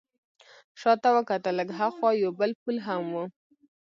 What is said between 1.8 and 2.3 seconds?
خوا